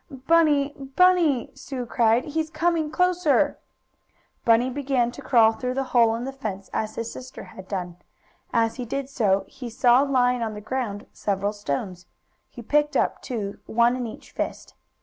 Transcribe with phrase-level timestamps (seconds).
[0.09, 0.69] "Bunny!
[0.95, 2.25] Bunny!" Sue cried.
[2.25, 3.59] "He's coming closer!"
[4.43, 7.97] Bunny began to crawl through the hole in the fence as his sister had done.
[8.51, 12.07] As he did so, he saw, lying on the ground, several stones.
[12.49, 14.73] He picked up two, one in each fist.